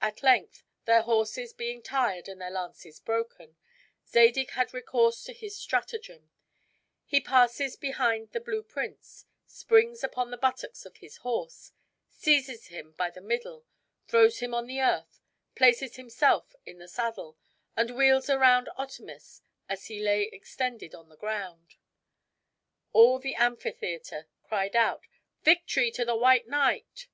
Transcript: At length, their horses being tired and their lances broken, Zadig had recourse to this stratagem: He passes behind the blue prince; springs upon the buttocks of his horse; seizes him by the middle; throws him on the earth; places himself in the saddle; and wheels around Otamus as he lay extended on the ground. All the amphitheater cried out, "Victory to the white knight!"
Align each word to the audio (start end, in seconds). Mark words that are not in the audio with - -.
At 0.00 0.24
length, 0.24 0.64
their 0.86 1.02
horses 1.02 1.52
being 1.52 1.82
tired 1.82 2.26
and 2.28 2.40
their 2.40 2.50
lances 2.50 2.98
broken, 2.98 3.56
Zadig 4.04 4.50
had 4.50 4.74
recourse 4.74 5.22
to 5.22 5.34
this 5.34 5.56
stratagem: 5.56 6.32
He 7.06 7.20
passes 7.20 7.76
behind 7.76 8.32
the 8.32 8.40
blue 8.40 8.64
prince; 8.64 9.24
springs 9.46 10.02
upon 10.02 10.32
the 10.32 10.36
buttocks 10.36 10.84
of 10.84 10.96
his 10.96 11.18
horse; 11.18 11.70
seizes 12.08 12.66
him 12.74 12.94
by 12.98 13.08
the 13.10 13.20
middle; 13.20 13.64
throws 14.08 14.40
him 14.40 14.52
on 14.52 14.66
the 14.66 14.80
earth; 14.80 15.20
places 15.54 15.94
himself 15.94 16.56
in 16.66 16.78
the 16.78 16.88
saddle; 16.88 17.38
and 17.76 17.92
wheels 17.94 18.28
around 18.28 18.68
Otamus 18.76 19.42
as 19.68 19.86
he 19.86 20.00
lay 20.02 20.22
extended 20.32 20.92
on 20.92 21.08
the 21.08 21.14
ground. 21.16 21.76
All 22.92 23.20
the 23.20 23.36
amphitheater 23.36 24.26
cried 24.42 24.74
out, 24.74 25.06
"Victory 25.44 25.92
to 25.92 26.04
the 26.04 26.16
white 26.16 26.48
knight!" 26.48 27.06